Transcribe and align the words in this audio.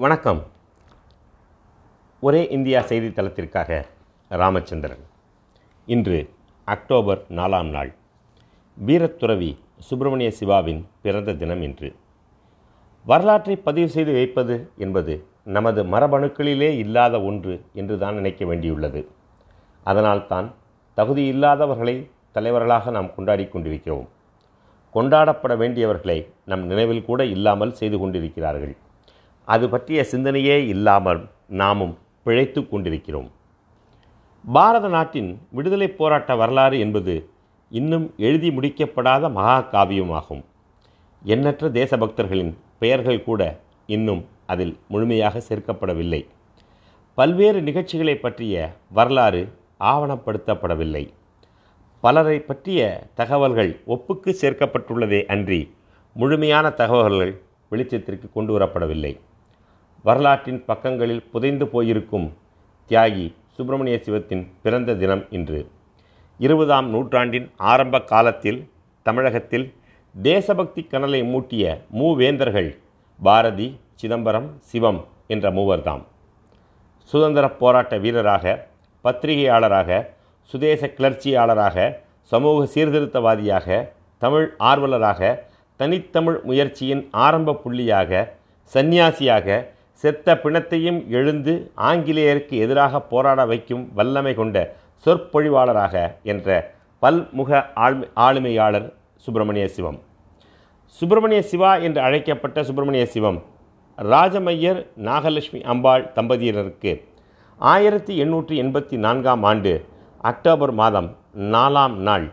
வணக்கம். 0.00 0.42
ஒரே 2.20 2.48
இந்தியா 2.48 2.80
செய்தித்தளத்திற்காக 2.80 3.86
ராமச்சந்திரன். 4.28 5.04
இன்று 5.86 6.30
அக்டோபர் 6.64 7.24
நாலாம் 7.28 7.70
நாள். 7.70 7.94
வீரத்துறவி 8.86 9.58
சுப்பிரமணிய 9.78 10.30
சிவாவின் 10.30 10.86
பிறந்த 11.02 11.34
தினம் 11.34 11.62
இன்று. 11.62 11.94
வரலாற்றை 13.04 13.56
பதிவு 13.56 13.88
செய்து 13.88 14.12
வைப்பது 14.12 14.70
என்பது 14.76 15.26
நமது 15.44 15.84
மரபணுக்களிலே 15.84 16.70
இல்லாத 16.76 17.22
ஒன்று 17.22 17.64
என்று 17.74 17.98
தான் 17.98 18.14
நினைக்க 18.14 18.44
வேண்டியுள்ளது. 18.44 19.06
அதனால்தான் 19.84 20.54
தகுதி 20.94 21.32
இல்லாதவர்களை 21.32 22.10
தலைவர்களாக 22.32 22.90
நாம் 22.90 23.14
கொண்டாடி 23.14 23.46
கொண்டிருக்கிறோம். 23.46 24.08
கொண்டாடப்பட 24.94 25.56
வேண்டியவர்களை 25.56 26.28
நம் 26.44 26.66
நினைவில் 26.66 27.04
கூட 27.04 27.24
இல்லாமல் 27.24 27.72
செய்து 27.72 27.98
கொண்டிருக்கிறார்கள். 27.98 28.76
அது 29.48 29.68
பற்றிய 29.68 30.06
சிந்தனையே 30.10 30.56
இல்லாமல் 30.66 31.28
நாமும் 31.48 31.98
பிழைத்து 32.24 32.68
கொண்டிருக்கிறோம். 32.68 33.30
பாரத 34.52 34.88
நாட்டின் 34.88 35.40
விடுதலைப் 35.50 35.98
போராட்ட 35.98 36.36
வரலாறு 36.36 36.78
என்பது 36.78 37.28
இன்னும் 37.70 38.14
எழுதி 38.16 38.50
முடிக்கப்படாத 38.50 39.30
மகா 39.30 39.68
காவியமாகும் 39.72 40.44
எண்ணற்ற 41.22 41.68
தேசபக்தர்களின் 41.68 42.56
பெயர்கள் 42.78 43.24
கூட 43.24 43.60
இன்னும் 43.86 44.24
அதில் 44.46 44.78
முழுமையாக 44.88 45.42
சேர்க்கப்படவில்லை. 45.48 46.26
பல்வேறு 47.14 47.62
நிகழ்ச்சிகளை 47.62 48.16
பற்றிய 48.16 48.72
வரலாறு 48.90 49.52
ஆவணப்படுத்தப்படவில்லை. 49.80 51.08
பலரை 52.00 52.40
பற்றிய 52.40 53.06
தகவல்கள் 53.14 53.80
ஒப்புக்கு 53.86 54.34
சேர்க்கப்பட்டுள்ளதே 54.40 55.24
அன்றி 55.24 55.74
முழுமையான 56.14 56.70
தகவல்கள் 56.70 57.40
வெளிச்சத்திற்கு 57.70 58.32
கொண்டு 58.32 58.58
வரப்படவில்லை. 58.58 59.20
வரலாற்றின் 60.08 60.60
பக்கங்களில் 60.68 61.24
புதைந்து 61.32 61.66
போயிருக்கும் 61.72 62.26
தியாகி 62.90 63.24
சுப்பிரமணிய 63.54 63.96
சிவத்தின் 64.04 64.44
பிறந்த 64.62 64.94
தினம் 65.00 65.24
இன்று. 65.36 65.60
இருபதாம் 66.38 66.88
நூற்றாண்டின் 66.92 67.46
ஆரம்ப 67.70 68.00
காலத்தில் 68.12 68.60
தமிழகத்தில் 69.06 69.66
தேசபக்தி 70.14 70.82
கனலை 70.82 71.20
மூட்டிய 71.24 71.64
மூவேந்தர்கள் 71.98 72.70
பாரதி 73.20 73.68
சிதம்பரம் 74.00 74.48
சிவம் 74.70 75.00
என்ற 75.26 75.50
மூவர்தாம். 75.50 76.02
சுதந்திரப் 77.10 77.58
போராட்ட 77.58 77.98
வீரராக 77.98 78.46
பத்திரிகையாளராக 79.04 80.00
சுதேச 80.50 80.90
கிளர்ச்சியாளராக 80.98 81.76
சமூக 82.32 82.66
சீர்திருத்தவாதியாக 82.74 83.88
தமிழ் 84.22 84.46
ஆர்வலராக 84.70 85.20
தனித்தமிழ் 85.80 86.38
முயற்சியின் 86.42 87.02
ஆரம்ப 87.26 87.60
புள்ளியாக 87.64 88.12
சந்நியாசியாக 88.74 89.58
செத்த 89.98 90.38
பிணத்தையும் 90.38 91.10
எழுந்து 91.10 91.70
ஆங்கிலேயருக்கு 91.76 92.58
எதிராக 92.58 93.00
போராட 93.00 93.46
வைக்கும் 93.46 93.90
வல்லமை 93.94 94.34
கொண்ட 94.34 94.74
சொற்பொழிவாளராக 95.04 96.12
என்ற 96.22 96.72
பல்முக 97.02 97.64
ஆழ்மை 97.74 98.08
ஆளுமையாளர் 98.16 98.92
சுப்பிரமணிய 99.16 99.68
சிவம். 99.68 100.00
சுப்பிரமணிய 100.86 101.42
சிவா 101.42 101.76
என்று 101.76 102.00
அழைக்கப்பட்ட 102.00 102.64
சுப்பிரமணிய 102.64 103.06
சிவம் 103.06 103.42
ராஜமையர் 103.96 104.86
நாகலட்சுமி 105.04 105.62
அம்பாள் 105.62 106.10
தம்பதியினருக்கு 106.14 107.04
ஆயிரத்தி 107.56 108.24
எண்ணூற்றி 108.24 108.62
எண்பத்தி 108.62 108.96
நான்காம் 108.96 109.42
ஆண்டு 109.42 109.84
அக்டோபர் 110.18 110.72
மாதம் 110.72 111.16
நாலாம் 111.38 111.94
நாள் 111.94 112.30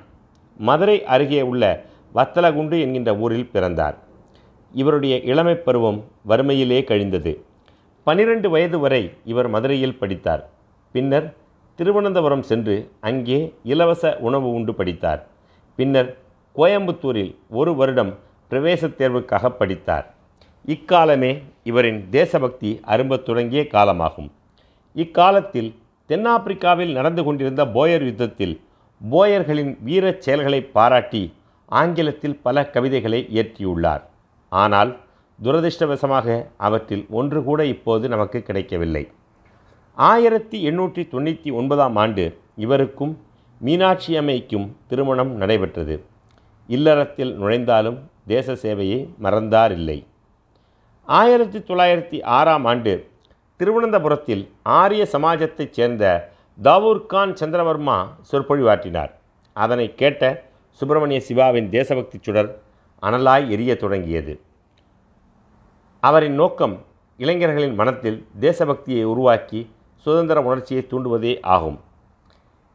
மதுரை 0.57 1.05
அருகே 1.05 1.41
உள்ள 1.41 1.83
வத்தலகுண்டு 2.15 2.79
என்கின்ற 2.79 3.15
ஊரில் 3.15 3.49
பிறந்தார். 3.49 3.97
இவருடைய 4.73 5.19
இளமைப் 5.19 5.65
பருவம் 5.65 6.03
வறுமையிலே 6.27 6.83
கழிந்தது. 6.83 7.45
பனிரெண்டு 8.05 8.49
வயது 8.49 8.79
வரை 8.79 9.13
இவர் 9.25 9.47
மதுரையில் 9.47 9.97
படித்தார். 9.97 10.49
பின்னர் 10.91 11.35
திருவனந்தபுரம் 11.75 12.41
சென்று 12.41 12.91
அங்கே 12.99 13.53
இலவச 13.63 14.17
உணவு 14.17 14.49
உண்டு 14.49 14.73
படித்தார். 14.73 15.27
பின்னர் 15.75 16.17
கோயம்புத்தூரில் 16.55 17.35
ஒரு 17.49 17.75
வருடம் 17.75 18.17
பிரவேசத் 18.49 18.97
தேர்வுக்காக 18.97 19.49
படித்தார். 19.49 20.13
இக்காலமே 20.67 21.43
இவரின் 21.63 22.09
தேசபக்தி 22.09 22.79
அரும்பத் 22.87 23.23
தொடங்கிய 23.23 23.61
காலமாகும். 23.61 24.29
இக்காலத்தில் 24.93 25.75
தென்னாப்பிரிக்காவில் 26.09 26.91
நடந்து 26.91 27.23
கொண்டிருந்த 27.23 27.65
போயர் 27.65 28.05
யுத்தத்தில் 28.05 28.61
போயர்களின் 29.11 29.77
வீரச் 29.83 30.21
செயல்களை 30.21 30.61
பாராட்டி 30.61 31.33
ஆங்கிலத்தில் 31.65 32.37
பல 32.37 32.69
கவிதைகளை 32.69 33.27
இயற்றியுள்ளார். 33.33 34.01
ஆனால் 34.49 34.97
துரதிர்ஷ்டவசமாக 35.43 36.47
அவற்றில் 36.57 37.05
ஒன்று 37.09 37.43
கூட 37.43 37.65
இப்போது 37.65 38.09
நமக்கு 38.09 38.41
கிடைக்கவில்லை. 38.41 39.11
ஆயிரத்தி 39.93 40.69
எண்ணூற்றி 40.69 41.01
தொண்ணூற்றி 41.13 41.51
ஒன்பதாம் 41.51 41.95
ஆண்டு 41.95 42.37
இவருக்கும் 42.55 43.13
மீனாட்சி 43.59 44.17
அம்மைக்கும் 44.17 44.77
திருமணம் 44.87 45.31
நடைபெற்றது. 45.31 46.03
இல்லறத்தில் 46.67 47.39
நுழைந்தாலும் 47.39 47.97
தேச 48.27 48.53
சேவையை 48.53 49.09
மறந்தாரில்லை. 49.23 50.05
ஆயிரத்தி 51.03 51.59
தொள்ளாயிரத்தி 51.59 52.23
ஆறாம் 52.23 52.65
ஆண்டு 52.65 53.09
திருவனந்தபுரத்தில் 53.57 54.49
ஆரிய 54.63 55.07
சமாஜத்தைச் 55.11 55.71
சேர்ந்த 55.71 56.33
தாவூர்கான் 56.63 57.33
சந்திரவர்மா 57.41 58.07
சொற்பொழிவாற்றினார். 58.31 59.11
அதனை 59.53 59.95
கேட்ட 59.95 60.43
சுப்பிரமணிய 60.71 61.19
சிவாவின் 61.19 61.69
தேசபக்தி 61.69 62.17
சுடர் 62.21 62.61
அனலாய் 63.01 63.49
எரிய 63.49 63.75
தொடங்கியது. 63.75 64.39
அவரின் 66.07 66.37
நோக்கம் 66.39 66.73
இளைஞர்களின் 67.23 67.75
மனத்தில் 67.79 68.17
தேசபக்தியை 68.43 69.03
உருவாக்கி 69.11 69.59
சுதந்திர 70.05 70.37
உணர்ச்சியை 70.47 70.81
தூண்டுவதே 70.91 71.33
ஆகும். 71.55 71.77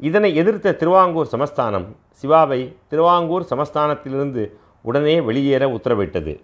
இதனை 0.08 0.30
எதிர்த்த 0.40 0.76
திருவாங்கூர் 0.80 1.32
சமஸ்தானம் 1.32 1.86
சிவாவை 2.20 2.60
திருவாங்கூர் 2.90 3.44
சமஸ்தானத்திலிருந்து 3.50 4.42
உடனே 4.88 5.16
வெளியேற 5.26 5.64
உத்தரவிட்டது. 5.76 6.34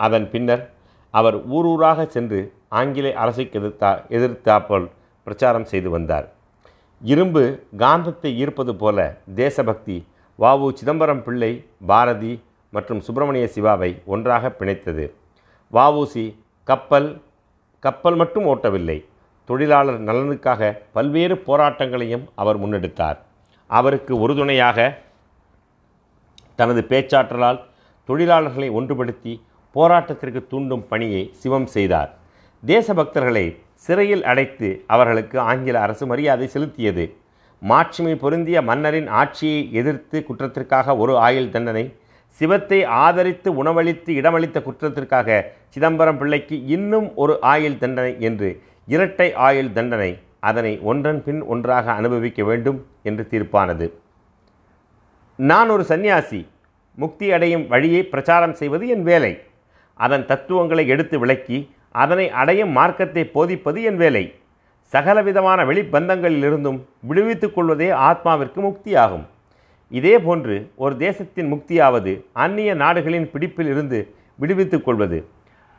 அதன் 0.00 0.26
பின்னர் 0.32 0.64
அவர் 1.14 1.36
ஊரூராக 1.56 2.06
சென்று 2.14 2.40
ஆங்கில 2.78 3.12
அரசுக்கு 3.24 3.60
எதிர்த்தா 3.60 3.90
எதிர்த்தாப்போல் 4.16 4.86
பிரச்சாரம் 5.26 5.68
செய்து 5.72 5.90
வந்தார். 5.90 6.26
இரும்பு 7.12 7.44
காந்தத்தை 7.82 8.32
ஈர்ப்பது 8.42 8.74
போல 8.82 8.98
தேசபக்தி 9.42 9.96
வாவு 10.38 10.68
சிதம்பரம் 10.80 11.22
பிள்ளை 11.28 11.52
பாரதி 11.92 12.34
மற்றும் 12.72 13.00
சுப்பிரமணிய 13.06 13.46
சிவாவை 13.54 13.90
ஒன்றாக 14.14 14.52
பிணைத்தது. 14.58 15.06
வஉசி 15.72 16.34
கப்பல் 16.64 17.22
கப்பல் 17.80 18.16
மட்டும் 18.16 18.44
ஓட்டவில்லை. 18.44 19.04
தொழிலாளர் 19.44 20.00
நலனுக்காக 20.04 20.78
பல்வேறு 20.92 21.34
போராட்டங்களையும் 21.34 22.24
அவர் 22.34 22.60
முன்னெடுத்தார். 22.60 23.18
அவருக்கு 23.66 24.20
உறுதுணையாக 24.20 24.98
தனது 26.56 26.84
பேச்சாற்றலால் 26.88 27.60
தொழிலாளர்களை 28.08 28.68
ஒன்றுபடுத்தி 28.70 29.40
போராட்டத்திற்கு 29.74 30.46
தூண்டும் 30.46 30.84
பணியை 30.88 31.30
சிவம் 31.32 31.66
செய்தார். 31.66 32.10
தேசபக்தர்களை 32.66 33.56
சிறையில் 33.74 34.24
அடைத்து 34.24 34.84
அவர்களுக்கு 34.86 35.40
ஆங்கில 35.40 35.80
அரசு 35.80 36.06
மரியாதை 36.06 36.46
செலுத்தியது. 36.52 37.04
மாட்சிமை 37.60 38.14
பொருந்திய 38.16 38.62
மன்னரின் 38.62 39.08
ஆட்சியை 39.08 39.72
எதிர்த்து 39.72 40.24
குற்றத்திற்காக 40.26 40.96
ஒரு 40.96 41.18
ஆயுள் 41.18 41.48
தண்டனை 41.48 41.84
சிவத்தை 42.40 42.78
ஆதரித்து 43.04 43.48
உணவளித்து 43.60 44.10
இடமளித்த 44.20 44.58
குற்றத்திற்காக 44.62 45.38
சிதம்பரம் 45.68 46.18
பிள்ளைக்கு 46.20 46.56
இன்னும் 46.66 47.08
ஒரு 47.14 47.34
ஆயுள் 47.52 47.78
தண்டனை 47.78 48.12
என்று 48.28 48.48
இரட்டை 48.88 49.28
ஆயுள் 49.46 49.70
தண்டனை 49.72 50.10
அதனை 50.48 50.72
ஒன்றன் 50.90 51.20
பின் 51.22 51.40
ஒன்றாக 51.52 51.86
அனுபவிக்க 51.92 52.40
வேண்டும் 52.44 52.78
என்று 53.02 53.24
தீர்ப்பானது. 53.30 53.86
நான் 55.38 55.68
ஒரு 55.68 55.84
சந்நியாசி 55.84 56.40
முக்தி 56.98 57.26
அடையும் 57.36 57.64
வழியை 57.68 58.02
பிரச்சாரம் 58.12 58.54
செய்வது 58.54 58.84
என் 58.88 59.02
வேலை. 59.02 59.32
அதன் 60.00 60.26
தத்துவங்களை 60.26 60.84
எடுத்து 60.94 61.16
விளக்கி 61.18 61.58
அதனை 62.02 62.26
அடையும் 62.40 62.72
மார்க்கத்தை 62.78 63.24
போதிப்பது 63.34 63.80
என் 63.82 63.96
வேலை. 63.96 64.24
சகலவிதமான 64.92 65.60
வெளிப்பந்தங்களிலிருந்தும் 65.64 66.78
விடுவித்துக் 67.08 67.54
கொள்வதே 67.54 67.88
ஆத்மாவிற்கு 68.08 68.60
முக்தியாகும். 68.66 69.26
இதே 69.88 70.18
போன்று 70.18 70.70
ஒரு 70.74 70.96
தேசத்தின் 70.96 71.52
முக்தியாவது 71.52 72.12
அந்நிய 72.32 72.74
நாடுகளின் 72.74 73.30
பிடிப்பில் 73.32 73.70
இருந்து 73.74 73.98
விடுவித்துக் 74.34 74.84
கொள்வது 74.84 75.18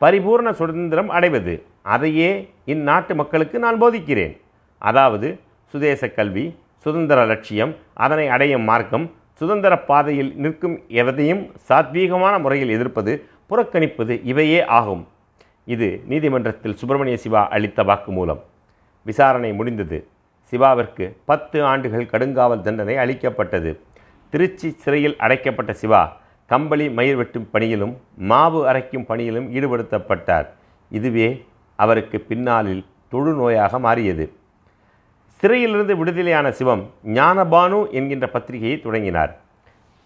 பரிபூர்ண 0.00 0.50
சுதந்திரம் 0.50 1.08
அடைவது. 1.08 1.62
அதையே 1.82 2.30
இந்நாட்டு 2.66 3.14
மக்களுக்கு 3.14 3.58
நான் 3.58 3.82
போதிக்கிறேன். 3.82 4.34
அதாவது 4.78 5.38
சுதேச 5.66 6.10
கல்வி 6.10 6.56
சுதந்திர 6.78 7.26
லட்சியம் 7.26 7.74
அதனை 7.94 8.28
அடையும் 8.28 8.62
மார்க்கம் 8.62 9.10
சுதந்திர 9.34 9.78
பாதையில் 9.78 10.36
நிற்கும் 10.36 10.76
எவதையும் 10.88 11.42
சாத்வீகமான 11.68 12.40
முறையில் 12.40 12.70
எதிர்ப்பது 12.70 13.12
புறக்கணிப்பது 13.50 14.20
இவையே 14.24 14.64
ஆகும். 14.78 15.08
இது 15.64 16.02
நீதிமன்றத்தில் 16.08 16.76
சுப்பிரமணிய 16.76 17.16
சிவா 17.16 17.48
அளித்த 17.48 17.82
வாக்குமூலம். 17.82 18.40
விசாரணை 19.02 19.52
முடிந்தது. 19.52 20.06
சிவாவிற்கு 20.50 21.16
பத்து 21.24 21.64
ஆண்டுகள் 21.64 22.10
கடுங்காவல் 22.12 22.60
தண்டனை 22.60 22.96
அளிக்கப்பட்டது. 22.96 23.70
திருச்சி 24.32 24.68
சிறையில் 24.82 25.16
அடைக்கப்பட்ட 25.24 25.72
சிவா 25.72 26.00
கம்பளி 26.50 26.86
மயிர் 26.96 27.16
வெட்டும் 27.16 27.48
பணியிலும் 27.52 27.94
மாவு 28.30 28.60
அரைக்கும் 28.70 29.06
பணியிலும் 29.06 29.46
ஈடுபடுத்தப்பட்டார். 29.54 30.46
இதுவே 30.90 31.28
அவருக்கு 31.76 32.18
பின்னாளில் 32.20 32.84
தொழுநோயாக 33.12 33.78
மாறியது. 33.86 34.24
சிறையிலிருந்து 35.40 35.94
விடுதலையான 35.96 36.46
சிவம் 36.58 36.82
ஞானபானு 37.18 37.78
என்கின்ற 37.90 38.26
பத்திரிகையை 38.28 38.80
தொடங்கினார். 38.80 39.32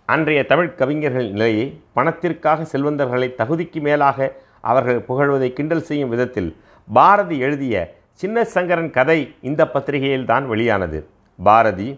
அன்றைய 0.08 0.40
தமிழ் 0.46 0.74
கவிஞர்கள் 0.74 1.28
நிலையை 1.30 1.66
பணத்திற்காக 1.92 2.64
செல்வந்தர்களை 2.64 3.28
தகுதிக்கு 3.38 3.80
மேலாக 3.80 4.28
அவர்கள் 4.60 5.00
புகழ்வதை 5.08 5.48
கிண்டல் 5.52 5.86
செய்யும் 5.88 6.08
விதத்தில் 6.08 6.50
பாரதி 6.88 7.38
எழுதிய 7.38 7.74
சின்ன 8.22 8.44
சங்கரன் 8.54 8.90
கதை 8.90 9.18
இந்த 9.40 9.62
பத்திரிகையில்தான் 9.74 10.46
வெளியானது. 10.46 10.98
பாரதி 11.38 11.88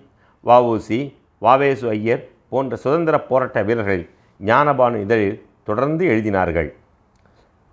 வஉசி 0.45 1.01
வாவேசு 1.45 1.87
ஐயர் 1.89 2.23
போன்ற 2.53 2.77
சுதந்திர 2.83 3.17
போராட்ட 3.29 3.63
வீரர்கள் 3.69 4.03
ஞானபானு 4.51 4.99
இதழில் 5.05 5.37
தொடர்ந்து 5.69 6.05
எழுதினார்கள். 6.13 6.69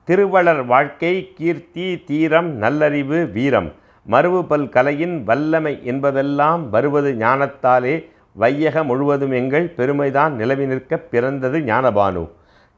திருவளர் 0.08 0.62
வாழ்க்கை 0.72 1.14
கீர்த்தி 1.38 1.86
தீரம் 2.10 2.50
நல்லறிவு 2.64 3.20
வீரம். 3.36 3.70
மறுவுபல் 4.12 4.68
கலையின் 4.70 5.16
வல்லமை 5.24 5.74
என்பதெல்லாம் 5.92 6.64
வருவது 6.70 7.12
ஞானத்தாலே 7.20 7.96
வையக 8.42 8.84
முழுவதும் 8.84 9.34
எங்கள் 9.40 9.68
பெருமைதான் 9.78 10.36
நிலவி 10.42 10.66
நிற்க 10.66 10.98
பிறந்தது 11.14 11.60
ஞானபானு. 11.72 12.24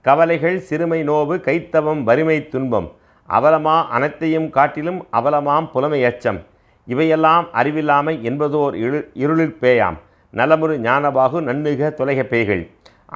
கவலைகள் 0.06 0.60
சிறுமை 0.69 1.01
நோவு 1.10 1.36
கைத்தவம் 1.48 2.01
வறுமை 2.04 2.38
துன்பம். 2.54 2.89
அவலமா 3.30 3.75
அனைத்தையும் 3.98 4.50
காட்டிலும் 4.50 5.01
அவலமாம் 5.19 5.69
புலமை 5.74 6.01
அச்சம். 6.06 6.42
இவையெல்லாம் 6.88 7.46
அறிவில்லாமை 7.54 8.16
என்பதோர் 8.30 8.75
இரு 8.86 9.00
இருளிற் 9.25 9.60
பேயாம். 9.62 10.00
நலமுறு 10.38 10.76
ஞானபாகு 10.78 11.40
நன்னுக 11.48 11.90
தொலைக 11.98 12.22
பெய்கள். 12.24 12.62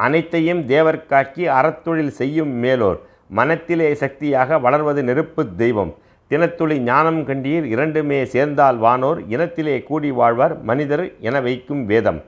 அனைத்தையும் 0.05 0.61
தேவர்காக்கி 0.73 1.43
அறத்தொழில் 1.59 2.11
செய்யும் 2.19 2.51
மேலோர். 2.63 2.99
மனத்திலே 3.37 3.87
சக்தியாக 3.93 4.59
வளர்வது 4.65 5.01
நெருப்பு 5.03 5.43
தெய்வம். 5.61 5.91
தினத்துளி 6.31 6.77
ஞானம் 6.89 7.19
கண்டீர் 7.27 7.65
இரண்டுமே 7.73 8.19
சேர்ந்தால் 8.25 8.77
வானோர். 8.77 9.19
இனத்திலே 9.27 9.83
கூடி 9.83 10.11
வாழ்வார் 10.11 10.55
மனிதர் 10.61 11.05
என 11.19 11.41
வைக்கும் 11.41 11.85
வேதம். 11.85 12.19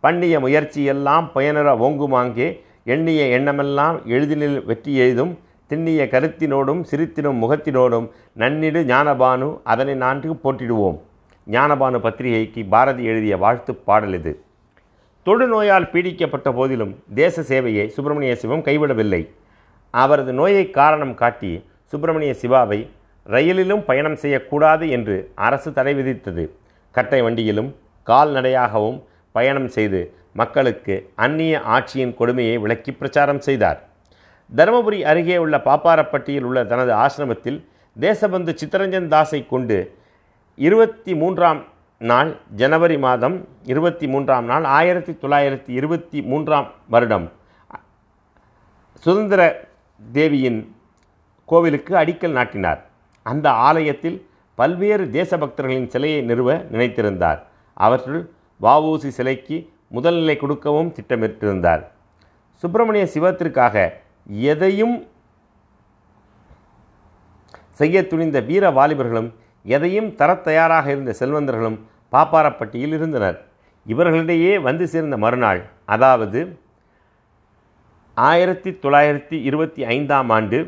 பண்ணிய 0.00 0.40
முயற்சியெல்லாம் 0.40 1.26
பயனர 1.32 1.68
ஓங்குமாங்கே. 1.86 2.48
எண்ணிய 2.84 3.22
எண்ணமெல்லாம் 3.38 3.98
எளிதினில் 4.14 4.58
வெற்றி 4.64 4.94
எழுதும் 4.94 5.38
திண்ணிய 5.70 6.02
கருத்தினோடும் 6.12 6.82
சிரித்தினும் 6.90 7.40
முகத்தினோடும் 7.42 8.06
நன்னிடு 8.38 8.82
ஞானபானு 8.92 9.48
அதனை 9.64 9.94
நான்கு 9.94 10.32
போற்றிடுவோம். 10.44 10.98
ஞானபானு 11.46 11.98
பத்திரிகைக்கு 12.04 12.60
பாரதி 12.64 13.02
எழுதிய 13.04 13.34
வாழ்த்து 13.36 13.72
பாடல் 13.88 14.14
இது. 14.18 14.32
தொழுநோயால் 15.26 15.88
பீடிக்கப்பட்ட 15.92 16.48
போதிலும் 16.52 16.92
தேச 17.14 17.42
சேவையை 17.50 17.86
சுப்பிரமணிய 17.86 18.32
சிவம் 18.36 18.64
கைவிடவில்லை. 18.68 19.22
அவரது 19.94 20.32
நோயை 20.32 20.64
காரணம் 20.70 21.14
காட்டி 21.14 21.50
சுப்பிரமணிய 21.92 22.32
சிவாவை 22.42 22.78
ரயிலிலும் 23.26 23.84
பயணம் 23.84 24.18
செய்யக்கூடாது 24.22 24.84
என்று 24.96 25.16
அரசு 25.34 25.70
தடை 25.72 25.94
விதித்தது. 25.98 26.44
கட்டை 26.94 27.20
வண்டியிலும் 27.22 27.70
கால்நடையாகவும் 28.06 28.98
பயணம் 29.32 29.68
செய்து 29.76 30.00
மக்களுக்கு 30.40 30.94
அந்நிய 31.24 31.60
ஆட்சியின் 31.76 32.14
கொடுமையை 32.14 32.56
விளக்கி 32.64 32.92
பிரச்சாரம் 32.92 33.40
செய்தார். 33.40 33.78
தருமபுரி 34.50 34.98
அருகே 35.10 35.36
உள்ள 35.44 35.56
பாப்பாரப்பட்டியில் 35.68 36.46
உள்ள 36.48 36.58
தனது 36.72 36.92
ஆசிரமத்தில் 37.04 37.58
தேசபந்து 37.96 38.52
சித்தரஞ்சன் 38.60 39.08
தாஸை 39.14 39.40
கொண்டு 39.46 39.78
இருபத்தி 40.56 41.14
மூன்றாம் 41.14 41.64
நாள் 41.98 42.36
ஜனவரி 42.54 42.98
மாதம் 42.98 43.48
இருபத்தி 43.62 44.06
மூன்றாம் 44.06 44.44
நாள் 44.44 44.64
ஆயிரத்தி 44.64 45.12
தொள்ளாயிரத்தி 45.12 45.68
இருபத்தி 45.68 46.22
மூன்றாம் 46.22 46.68
வருடம். 46.88 47.32
சுதந்திர 49.00 49.68
தேவியின் 50.12 50.76
கோவிலுக்கு 51.46 51.94
அடிக்கல் 51.94 52.36
நாட்டினார். 52.38 52.84
அந்த 53.22 53.50
ஆலயத்தில் 53.50 54.28
பல்வேறு 54.54 55.04
தேசபக்தர்களின் 55.04 55.86
சிலையை 55.86 56.20
நிறுவ 56.22 56.54
நினைத்திருந்தார். 56.54 57.40
அவற்றுள் 57.74 58.30
வாவூசி 58.62 59.08
சிலைக்கு 59.08 59.72
முதல் 59.88 60.14
நிலை 60.14 60.36
கொடுக்கவும் 60.36 60.92
திட்டமிட்டிருந்தார். 60.92 61.84
சுப்பிரமணிய 62.54 63.06
சிவத்திற்காக 63.14 63.92
எதையும் 64.26 65.06
செய்ய 67.70 68.06
துணிந்த 68.06 68.40
வீர 68.40 68.70
வாலிபர்களும் 68.70 69.34
எதையும் 69.74 70.08
தரத் 70.20 70.44
தயாராக 70.48 70.86
இருந்த 70.90 71.12
செல்வந்தர்களும் 71.20 71.78
பாப்பாரப்பட்டியில் 72.12 72.94
இருந்தனர். 72.98 73.38
இவர்களிடையே 73.86 74.52
வந்து 74.62 74.84
சேர்ந்த 74.92 75.16
மறுநாள் 75.16 75.60
அதாவது 75.84 76.40
ஆயிரத்தி 78.14 78.70
தொள்ளாயிரத்தி 78.82 79.36
இருபத்தி 79.48 79.84
ஐந்தாம் 79.84 80.30
ஆண்டு 80.30 80.58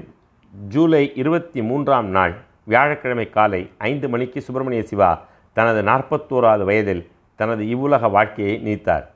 ஜூலை 0.68 1.12
இருபத்தி 1.14 1.62
மூன்றாம் 1.62 2.08
நாள் 2.16 2.34
வியாழக்கிழமை 2.64 3.26
காலை 3.30 3.70
ஐந்து 3.78 4.08
மணிக்கு 4.08 4.40
சுப்பிரமணிய 4.40 4.82
சிவா 4.82 5.10
தனது 5.52 5.80
நாற்பத்தோராவது 5.82 6.64
வயதில் 6.64 7.02
தனது 7.36 7.68
இவ்வுலக 7.68 8.08
வாழ்க்கையை 8.08 8.58
நீத்தார். 8.58 9.06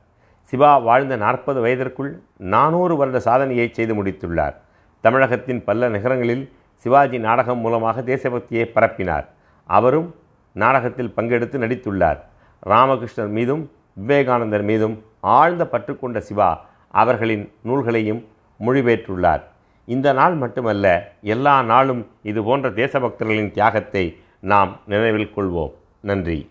சிவா 0.40 0.78
வாழ்ந்த 0.78 1.16
நாற்பது 1.16 1.60
வயதிற்குள் 1.60 2.12
நானூறு 2.54 2.96
வருட 2.96 3.20
சாதனையை 3.20 3.68
செய்து 3.72 3.94
முடித்துள்ளார். 4.04 4.54
தமிழகத்தின் 5.00 5.64
பல 5.64 5.88
நகரங்களில் 5.88 6.44
சிவாஜி 6.76 7.18
நாடகம் 7.18 7.58
மூலமாக 7.58 8.02
தேசபக்தியை 8.02 8.66
பரப்பினார். 8.74 9.26
அவரும் 9.64 10.14
நாடகத்தில் 10.52 11.12
பங்கெடுத்து 11.16 11.58
நடித்துள்ளார். 11.58 12.18
ராமகிருஷ்ணர் 12.66 13.28
மீதும் 13.28 13.70
விவேகானந்தர் 13.94 14.62
மீதும் 14.62 15.02
ஆழ்ந்த 15.20 15.66
பற்று 15.66 15.98
கொண்ட 15.98 16.20
சிவா 16.20 16.64
அவர்களின் 16.88 17.52
நூல்களையும் 17.62 18.24
மொழிபெற்றுள்ளார் 18.60 19.42
இந்த 19.84 20.12
நாள் 20.12 20.34
மட்டுமல்ல 20.34 21.12
எல்லா 21.22 21.62
நாளும் 21.62 22.06
இது 22.22 22.44
போன்ற 22.44 22.70
தேசபக்தர்களின் 22.70 23.50
தியாகத்தை 23.50 24.18
நாம் 24.40 24.80
நினைவில் 24.86 25.32
கொள்வோம். 25.36 25.72
நன்றி. 26.00 26.50